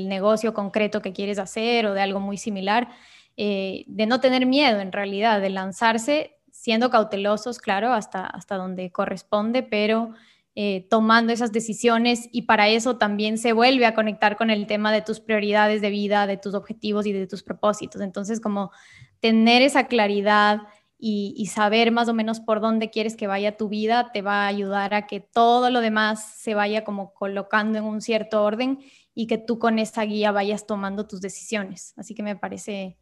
[0.10, 2.90] negocio concreto que quieres hacer o de algo muy similar,
[3.38, 8.92] eh, de no tener miedo en realidad, de lanzarse siendo cautelosos, claro, hasta, hasta donde
[8.92, 10.14] corresponde, pero
[10.56, 14.92] eh, tomando esas decisiones y para eso también se vuelve a conectar con el tema
[14.92, 18.02] de tus prioridades de vida, de tus objetivos y de tus propósitos.
[18.02, 18.72] Entonces, como
[19.20, 20.62] tener esa claridad
[21.00, 24.48] y, saber más o menos por dónde quieres que vaya tu vida te va a
[24.48, 28.80] ayudar a que todo lo demás se vaya como colocando en un cierto orden
[29.14, 31.94] y que tú con esa guía vayas tomando tus decisiones.
[31.98, 32.98] Así que me parece,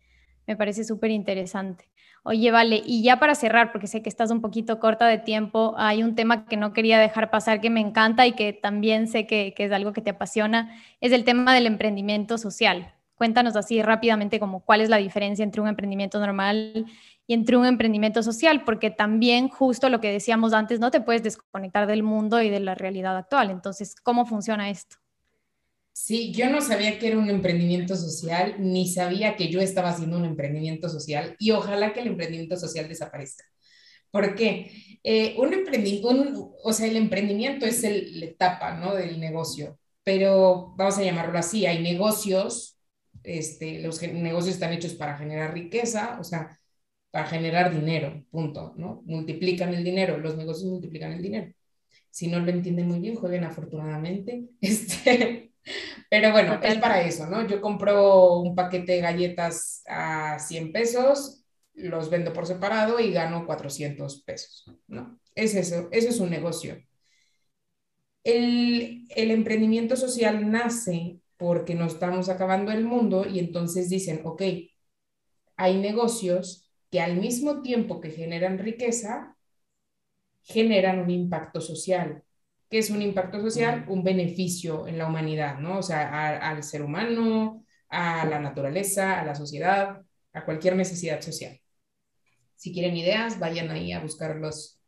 [0.46, 1.90] me parece súper interesante.
[2.28, 5.76] Oye, vale, y ya para cerrar, porque sé que estás un poquito corta de tiempo,
[5.78, 9.28] hay un tema que no quería dejar pasar que me encanta y que también sé
[9.28, 12.94] que, es algo que te apasiona, es el tema del emprendimiento social.
[13.14, 16.88] Cuéntanos así rápidamente como cuál es la diferencia entre un emprendimiento normal
[17.28, 21.24] y entre un emprendimiento social, porque también justo lo que decíamos antes, no te puedes
[21.24, 23.50] desconectar del mundo y de la realidad actual.
[23.50, 24.98] Entonces, ¿cómo funciona esto?
[25.92, 30.18] Sí, yo no sabía que era un emprendimiento social, ni sabía que yo estaba haciendo
[30.18, 33.46] un emprendimiento social y ojalá que el emprendimiento social desaparezca.
[34.12, 34.72] ¿Por qué?
[35.04, 38.94] Eh, un emprendimiento, o sea, el emprendimiento es el, la etapa, ¿no?
[38.94, 42.78] Del negocio, pero vamos a llamarlo así, hay negocios,
[43.24, 46.60] este, los negocios están hechos para generar riqueza, o sea,
[47.16, 49.02] para generar dinero, punto, ¿no?
[49.06, 51.54] Multiplican el dinero, los negocios multiplican el dinero.
[52.10, 54.50] Si no lo entienden muy bien, jueguen afortunadamente.
[54.60, 55.54] Este,
[56.10, 57.48] pero bueno, es para eso, ¿no?
[57.48, 63.46] Yo compro un paquete de galletas a 100 pesos, los vendo por separado y gano
[63.46, 65.18] 400 pesos, ¿no?
[65.36, 66.78] Es eso, eso es un negocio.
[68.26, 74.42] El, el emprendimiento social nace porque nos estamos acabando el mundo y entonces dicen, ok,
[75.56, 79.36] hay negocios que al mismo tiempo que generan riqueza,
[80.44, 82.24] generan un impacto social.
[82.70, 83.86] ¿Qué es un impacto social?
[83.88, 85.80] Un beneficio en la humanidad, ¿no?
[85.80, 90.02] O sea, al ser humano, a la naturaleza, a la sociedad,
[90.34, 91.60] a cualquier necesidad social.
[92.56, 94.80] Si quieren ideas, vayan ahí a buscar los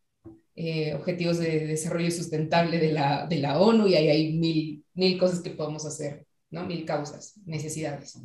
[0.55, 5.19] eh, Objetivos de Desarrollo Sustentable de la, de la ONU y ahí hay mil, mil
[5.19, 6.65] cosas que podemos hacer, ¿no?
[6.65, 8.19] Mil causas, necesidades.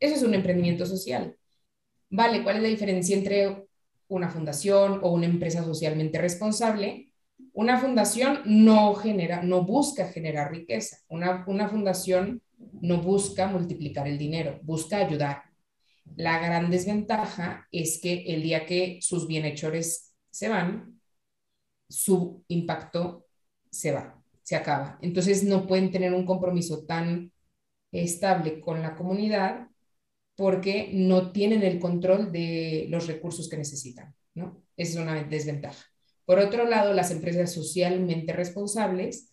[0.00, 1.36] Eso es un emprendimiento social.
[2.14, 3.68] Vale, ¿cuál es la diferencia entre
[4.08, 7.10] una fundación o una empresa socialmente responsable?
[7.54, 10.98] Una fundación no genera, no busca generar riqueza.
[11.08, 12.42] Una, una fundación
[12.82, 15.44] no busca multiplicar el dinero, busca ayudar.
[16.14, 21.00] La gran desventaja es que el día que sus bienhechores se van,
[21.88, 23.24] su impacto
[23.70, 24.98] se va, se acaba.
[25.00, 27.32] Entonces no pueden tener un compromiso tan
[27.90, 29.71] estable con la comunidad
[30.36, 34.62] porque no tienen el control de los recursos que necesitan, ¿no?
[34.76, 35.84] Es una desventaja.
[36.24, 39.32] Por otro lado, las empresas socialmente responsables,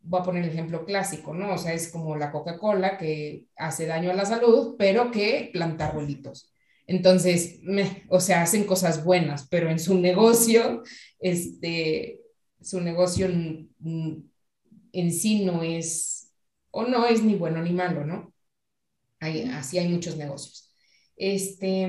[0.00, 1.52] voy a poner el ejemplo clásico, ¿no?
[1.54, 5.88] O sea, es como la Coca-Cola que hace daño a la salud, pero que planta
[5.88, 6.52] arbolitos.
[6.86, 7.60] Entonces,
[8.08, 10.82] o sea, hacen cosas buenas, pero en su negocio,
[11.20, 12.22] este,
[12.62, 16.32] su negocio en sí no es,
[16.70, 18.32] o no es ni bueno ni malo, ¿no?
[19.20, 20.72] Así hay muchos negocios.
[21.16, 21.84] Este,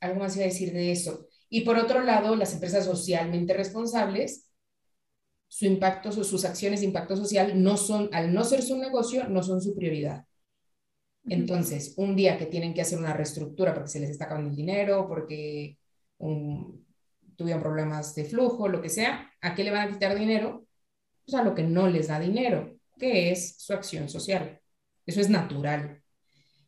[0.00, 1.28] algo más iba a decir de eso.
[1.48, 4.48] Y por otro lado, las empresas socialmente responsables,
[5.48, 9.42] su impacto, sus acciones de impacto social no son, al no ser su negocio, no
[9.42, 10.24] son su prioridad.
[11.28, 14.56] Entonces, un día que tienen que hacer una reestructura porque se les está acabando el
[14.56, 15.78] dinero, porque
[17.36, 20.66] tuvieron problemas de flujo, lo que sea, ¿a qué le van a quitar dinero?
[21.26, 24.61] Pues a lo que no les da dinero, que es su acción social.
[25.06, 26.02] Eso es natural.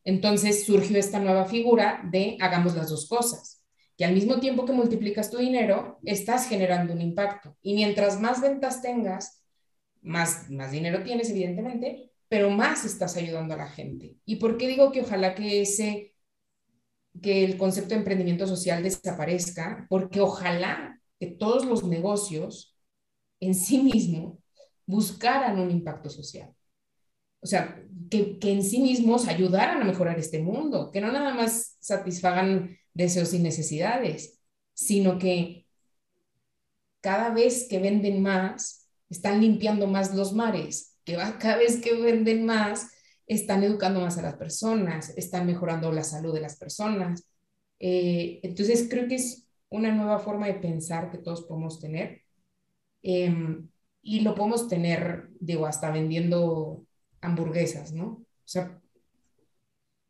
[0.04, 3.62] Entonces surgió esta nueva figura de hagamos las dos cosas,
[3.96, 7.56] que al mismo tiempo que multiplicas tu dinero, estás generando un impacto.
[7.62, 9.42] Y mientras más ventas tengas,
[10.02, 14.16] más, más dinero tienes, evidentemente, pero más estás ayudando a la gente.
[14.24, 16.10] ¿Y por qué digo que ojalá que ese
[17.22, 19.86] que el concepto de emprendimiento social desaparezca?
[19.88, 22.76] Porque ojalá que todos los negocios
[23.40, 24.38] en sí mismos
[24.86, 26.52] buscaran un impacto social.
[27.44, 27.80] O sea,
[28.10, 32.76] que, que, en sí mismos ayudaran a mejorar este mundo, que no nada más satisfagan
[32.94, 34.40] deseos y necesidades,
[34.72, 35.66] sino que
[37.00, 42.46] cada vez que venden más, están limpiando más los mares, que cada vez que venden
[42.46, 42.90] más,
[43.26, 47.26] están educando más a las personas, están mejorando la salud de las personas.
[47.78, 52.22] Eh, entonces, creo que es una nueva forma de pensar que todos podemos tener.
[53.02, 53.68] Em,
[54.02, 56.86] y lo podemos tener, digo, hasta vendiendo
[57.24, 58.04] hamburguesas, ¿no?
[58.06, 58.80] O sea,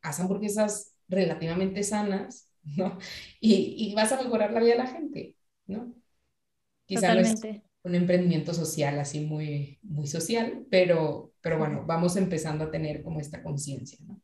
[0.03, 2.99] haz hamburguesas relativamente sanas, ¿no?
[3.41, 5.95] Y, vas a mejorar la vida de la gente, ¿no?
[6.87, 7.41] Quizá no es
[7.83, 13.21] un emprendimiento social así muy, muy social, pero, pero bueno, vamos empezando a tener como
[13.21, 14.21] esta conciencia, ¿no?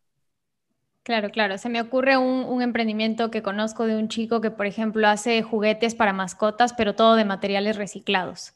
[1.03, 1.57] Claro, claro.
[1.57, 5.43] Se me ocurre un, un, emprendimiento que conozco de un chico que, por ejemplo, hace
[5.43, 8.55] juguetes para mascotas, pero todo de materiales reciclados.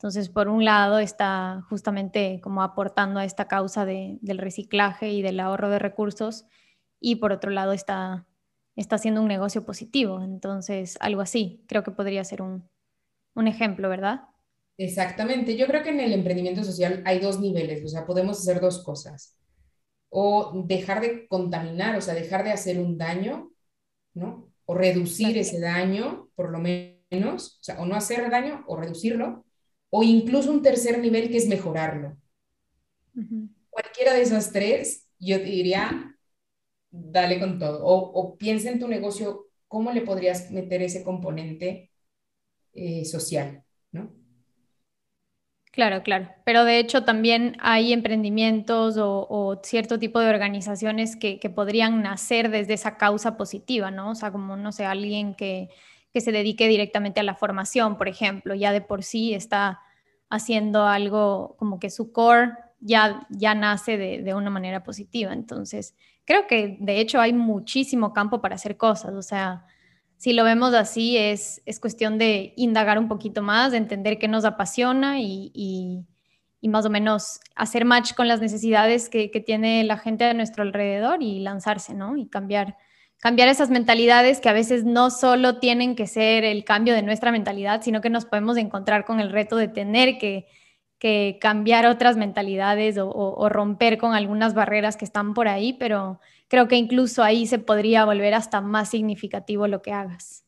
[0.00, 5.38] Entonces, por un lado, está justamente como aportando a esta causa del reciclaje y del
[5.38, 6.46] ahorro de recursos,
[7.00, 8.26] y por otro lado, está,
[8.76, 10.22] está haciendo un negocio positivo.
[10.22, 12.66] Entonces, algo así, creo que podría ser un,
[13.34, 14.22] un ejemplo, ¿verdad?
[14.78, 15.54] Exactamente.
[15.58, 18.82] Yo creo que en el emprendimiento social hay dos niveles, o sea, podemos hacer dos
[18.82, 19.36] cosas.
[20.08, 23.52] O dejar de contaminar, o sea, dejar de hacer un daño,
[24.14, 24.50] ¿no?
[24.64, 29.44] O reducir ese daño, por lo menos, o sea, o no hacer daño o reducirlo,
[29.90, 32.16] o incluso un tercer nivel que es mejorarlo.
[33.68, 36.16] Cualquiera de esas tres, yo te diría,
[36.90, 37.84] dale con todo.
[37.84, 41.90] O, piensa en tu negocio, ¿cómo le podrías meter ese componente
[42.72, 43.64] eh, social?
[43.92, 44.12] ¿no?
[45.72, 46.30] Claro, claro.
[46.44, 52.50] Pero de hecho también hay emprendimientos o, cierto tipo de organizaciones que, que, podrían nacer
[52.50, 54.10] desde esa causa positiva, ¿no?
[54.10, 55.68] O sea, como, no sé, alguien que
[56.12, 59.80] que se dedique directamente a la formación, por ejemplo, ya de por sí está
[60.28, 65.32] haciendo algo como que su core ya, ya nace de, de, una manera positiva.
[65.32, 65.94] Entonces,
[66.24, 69.14] creo que de hecho hay muchísimo campo para hacer cosas.
[69.14, 69.66] O sea,
[70.20, 74.28] si lo vemos así, es, es cuestión de indagar un poquito más, de entender qué
[74.28, 79.82] nos apasiona y, y, más o menos hacer match con las necesidades que, que, tiene
[79.82, 82.18] la gente a nuestro alrededor y lanzarse, ¿no?
[82.18, 82.76] Y cambiar,
[83.20, 87.30] cambiar esas mentalidades que a veces no solo tienen que ser el cambio de nuestra
[87.30, 90.46] mentalidad, sino que nos podemos encontrar con el reto de tener que
[91.40, 96.76] cambiar otras mentalidades o, romper con algunas barreras que están por ahí, pero creo que
[96.76, 100.44] incluso ahí se podría volver hasta más significativo lo que hagas.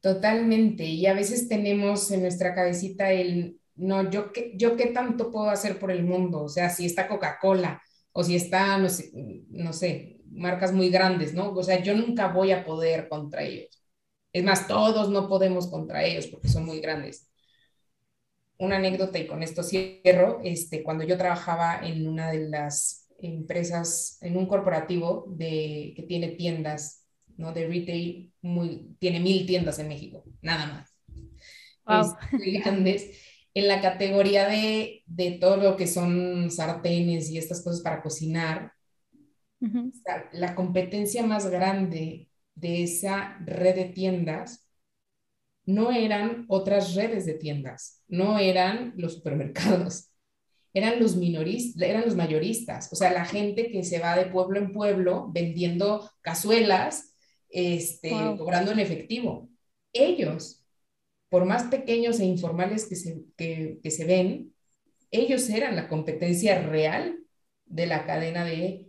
[0.00, 5.30] Totalmente, y a veces tenemos en nuestra cabecita el, no, yo qué, yo qué tanto
[5.32, 7.82] puedo hacer por el mundo, o sea, si está Coca-Cola
[8.12, 9.10] o si está, no sé,
[9.48, 11.52] no sé, marcas muy grandes, ¿no?
[11.52, 13.82] O sea, yo nunca voy a poder contra ellos.
[14.32, 17.28] Es más, todos no podemos contra ellos porque son muy grandes
[18.58, 24.18] una anécdota y con esto cierro, este, cuando yo trabajaba en una de las empresas,
[24.20, 27.04] en un corporativo de, que tiene tiendas,
[27.36, 27.52] ¿no?
[27.52, 30.90] De retail, muy, tiene mil tiendas en México, nada más.
[31.86, 32.16] Wow.
[32.62, 33.10] grandes.
[33.54, 38.72] En la categoría de, de, todo lo que son sartenes y estas cosas para cocinar,
[40.32, 44.68] la competencia más grande de esa red de tiendas
[45.66, 50.10] no eran otras redes de tiendas, no eran los supermercados,
[50.74, 54.58] eran los minoristas, eran los mayoristas, o sea, la gente que se va de pueblo
[54.58, 57.14] en pueblo vendiendo cazuelas,
[57.48, 59.48] este, cobrando en efectivo.
[59.92, 60.64] Ellos,
[61.28, 64.52] por más pequeños e informales que se, que se ven,
[65.12, 67.20] ellos eran la competencia real
[67.66, 68.83] de la cadena de,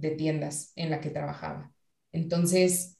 [0.00, 1.72] de tiendas en la que trabajaba.
[2.12, 2.98] Entonces,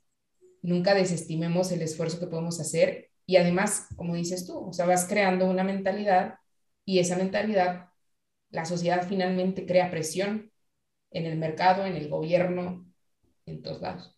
[0.62, 5.06] nunca desestimemos el esfuerzo que podemos hacer y además, como dices tú, o sea, vas
[5.06, 6.36] creando una mentalidad
[6.84, 7.88] y esa mentalidad,
[8.50, 10.50] la sociedad finalmente crea presión
[11.10, 12.86] en el mercado, en el gobierno,
[13.46, 14.16] en todos lados.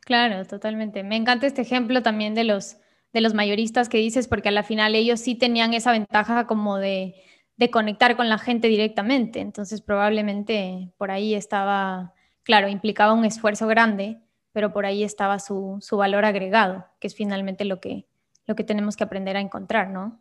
[0.00, 1.02] Claro, totalmente.
[1.02, 2.76] Me encanta este ejemplo también de los,
[3.12, 6.78] de los mayoristas que dices, porque a la final ellos sí tenían esa ventaja como
[6.78, 7.14] de,
[7.62, 9.40] de conectar con la gente directamente.
[9.40, 14.18] Entonces probablemente por ahí estaba, claro, implicaba un esfuerzo grande,
[14.52, 18.04] pero por ahí estaba su, valor agregado, que es finalmente lo que,
[18.46, 20.18] lo que tenemos que aprender a encontrar, ¿no?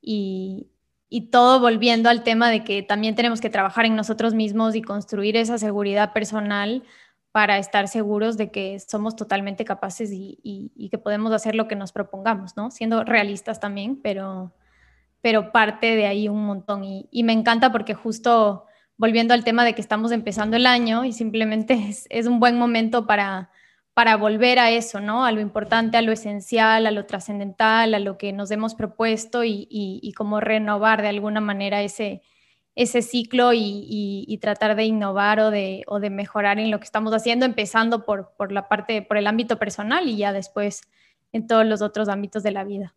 [0.00, 0.70] Y,
[1.30, 5.36] todo volviendo al tema de que también tenemos que trabajar en nosotros mismos y construir
[5.36, 6.82] esa seguridad personal
[7.30, 11.92] para estar seguros de que somos totalmente capaces y, que podemos hacer lo que nos
[11.92, 12.72] propongamos, ¿no?
[12.72, 14.52] Siendo realistas también, pero,
[15.24, 16.84] pero parte de ahí un montón.
[16.84, 18.66] Y, me encanta porque justo
[18.98, 21.74] volviendo al tema de que estamos empezando el año y simplemente
[22.10, 23.50] es un buen momento para
[23.94, 25.24] para volver a eso, ¿no?
[25.24, 29.44] A lo importante, a lo esencial, a lo trascendental, a lo que nos hemos propuesto
[29.44, 32.22] y, y, cómo renovar de alguna manera ese,
[32.74, 37.14] ese ciclo y, tratar de innovar o de, o de, mejorar en lo que estamos
[37.14, 40.82] haciendo, empezando por, por, la parte, por el ámbito personal y ya después
[41.32, 42.94] en todos los otros ámbitos de la vida.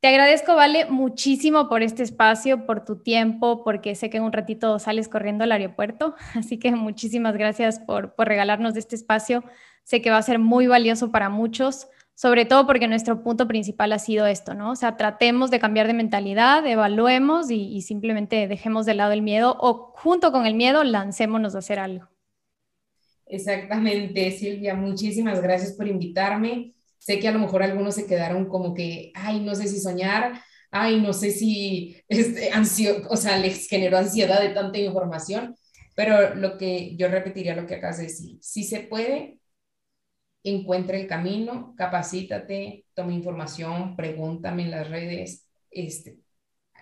[0.00, 4.32] Te agradezco, Vale, muchísimo por este espacio, por tu tiempo, porque sé que en un
[4.32, 9.42] ratito sales corriendo al aeropuerto, así que muchísimas gracias por, regalarnos este espacio
[9.86, 13.92] sé que va a ser muy valioso para muchos, sobre todo porque nuestro punto principal
[13.92, 14.72] ha sido esto, ¿no?
[14.72, 19.56] O sea, tratemos de cambiar de mentalidad, evaluemos y, simplemente dejemos de lado el miedo
[19.60, 22.08] o junto con el miedo lancémonos a hacer algo.
[23.26, 26.75] Exactamente, Silvia, muchísimas gracias por invitarme.
[27.06, 30.42] Sé que a lo mejor algunos se quedaron como que, ay, no sé si soñar,
[30.72, 35.54] ay, no sé si este, ansio o sea, les generó ansiedad de tanta información,
[35.94, 39.38] pero lo que yo repetiría lo que acabas de decir, si se puede,
[40.42, 46.18] encuentra el camino, capacítate, toma información, pregúntame en las redes, este,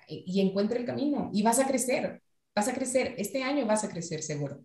[0.08, 2.22] y encuentra el camino y vas a crecer,
[2.54, 4.64] vas a crecer, este año vas a crecer seguro.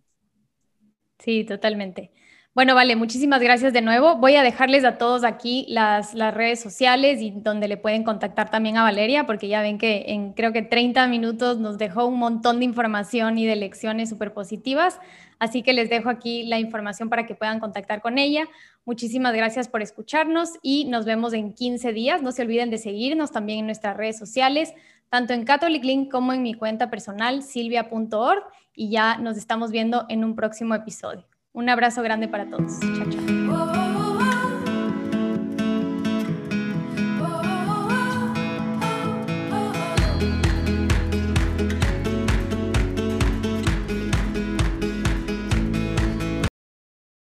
[1.18, 2.12] Sí, totalmente.
[2.56, 4.16] Bueno, vale, muchísimas gracias de nuevo.
[4.16, 8.76] Voy a dejarles a todos aquí las, redes sociales y donde le pueden contactar también
[8.76, 12.58] a Valeria, porque ya ven que en creo que 30 minutos nos dejó un montón
[12.60, 15.00] de información y de lecciones súper positivas.
[15.38, 18.45] Así que les dejo aquí la información para que puedan contactar con ella.
[18.84, 22.24] Muchísimas gracias por escucharnos y nos vemos en 15 días.
[22.24, 24.74] No se olviden de seguirnos también en nuestras redes sociales,
[25.10, 28.43] tanto en Catholic Link como en mi cuenta personal, silvia.org.
[28.74, 31.28] Y ya nos estamos viendo en un próximo episodio.
[31.60, 32.80] Un abrazo grande para todos.
[32.80, 33.78] Chao, chao.